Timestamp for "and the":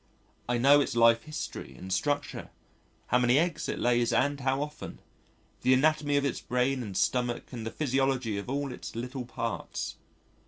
7.53-7.69